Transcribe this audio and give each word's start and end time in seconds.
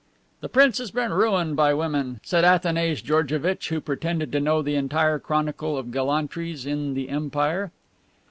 "The 0.39 0.49
prince 0.49 0.79
has 0.79 0.89
been 0.89 1.13
ruined 1.13 1.55
by 1.55 1.75
women," 1.75 2.21
said 2.23 2.43
Athanase 2.43 3.03
Georgevitch, 3.03 3.69
who 3.69 3.79
pretended 3.79 4.31
to 4.31 4.39
know 4.39 4.63
the 4.63 4.73
entire 4.73 5.19
chronicle 5.19 5.77
of 5.77 5.91
gallantries 5.91 6.65
in 6.65 6.95
the 6.95 7.07
empire. 7.09 7.69